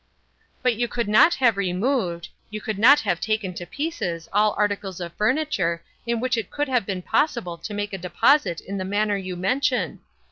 [0.63, 5.13] "But you could not have removed—you could not have taken to pieces all articles of
[5.13, 9.15] furniture in which it would have been possible to make a deposit in the manner
[9.15, 9.99] you mention.